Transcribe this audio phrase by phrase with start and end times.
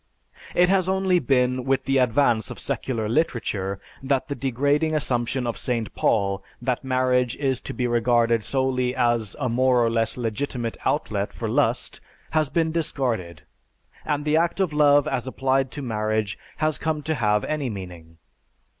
[0.55, 5.57] It has only been with the advance of secular literature that the degrading assumption of
[5.57, 5.93] St.
[5.93, 11.31] Paul that marriage is to be regarded solely as a more or less legitimate outlet
[11.31, 12.01] for lust
[12.31, 13.43] has been discarded,
[14.03, 18.17] and the act of love as applied to marriage has come to have any meaning.